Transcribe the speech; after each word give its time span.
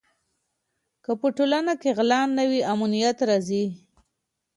که 1.03 1.11
په 1.19 1.27
ټولنه 1.37 1.73
کې 1.81 1.89
غلا 1.97 2.21
نه 2.37 2.43
وي 2.49 2.61
نو 2.63 2.67
امنیت 2.73 3.17
راځي. 3.29 3.65